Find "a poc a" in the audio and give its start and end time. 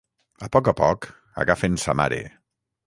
0.47-0.73